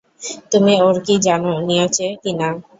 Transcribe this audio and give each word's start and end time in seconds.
তুমি 0.51 0.73
ওর 0.85 0.95
কি 1.05 1.15
জানো, 1.25 1.51
নিয়োচে 1.67 2.05
কি 2.21 2.31
না। 2.39 2.49